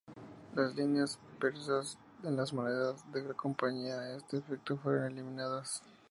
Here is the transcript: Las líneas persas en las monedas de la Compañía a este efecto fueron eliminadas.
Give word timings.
Las 0.55 0.73
líneas 0.75 1.19
persas 1.39 1.95
en 2.23 2.35
las 2.35 2.53
monedas 2.53 3.03
de 3.11 3.21
la 3.21 3.35
Compañía 3.35 3.99
a 3.99 4.15
este 4.15 4.37
efecto 4.37 4.75
fueron 4.77 5.11
eliminadas. 5.11 5.83